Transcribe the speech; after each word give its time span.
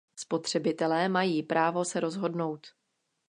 Spotřebitelé 0.15 1.09
mají 1.09 1.43
právo 1.43 1.85
se 1.85 1.99
rozhodnout. 1.99 2.67